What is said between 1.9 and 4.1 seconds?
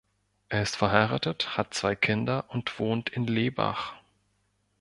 Kinder und wohnt in Lebach.